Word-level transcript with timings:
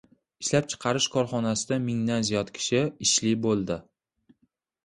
Ishlab 0.43 0.69
chiqarish 0.73 1.07
korxonasida 1.15 1.77
mingdan 1.83 2.25
ziyod 2.31 2.51
kishi 2.57 2.81
ishli 3.09 3.35
bo‘ldi 3.45 3.79